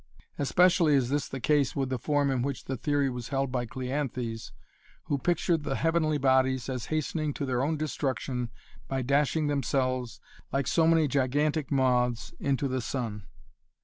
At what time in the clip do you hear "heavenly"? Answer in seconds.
5.75-6.17